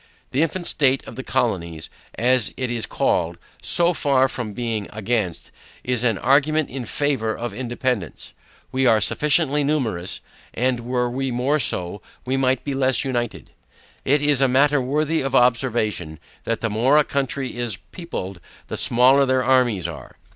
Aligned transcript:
The 0.31 0.41
infant 0.41 0.65
state 0.65 1.03
of 1.05 1.15
the 1.15 1.21
Colonies, 1.21 1.91
as 2.15 2.51
it 2.57 2.71
is 2.71 2.87
called, 2.87 3.37
so 3.61 3.93
far 3.93 4.27
from 4.27 4.51
being 4.53 4.87
against, 4.91 5.51
is 5.83 6.03
an 6.03 6.17
argument 6.17 6.71
in 6.71 6.85
favor 6.85 7.37
of 7.37 7.53
independance. 7.53 8.33
We 8.71 8.87
are 8.87 8.99
sufficiently 8.99 9.63
numerous, 9.63 10.19
and 10.55 10.79
were 10.79 11.07
we 11.07 11.29
more 11.29 11.59
so, 11.59 12.01
we 12.25 12.35
might 12.35 12.63
be 12.63 12.73
less 12.73 13.05
united. 13.05 13.51
It 14.03 14.23
is 14.23 14.41
a 14.41 14.47
matter 14.47 14.81
worthy 14.81 15.21
of 15.21 15.35
observation, 15.35 16.17
that 16.45 16.61
the 16.61 16.71
more 16.71 16.97
a 16.97 17.03
country 17.03 17.55
is 17.55 17.77
peopled, 17.91 18.39
the 18.69 18.77
smaller 18.77 19.27
their 19.27 19.43
armies 19.43 19.87
are. 19.87 20.17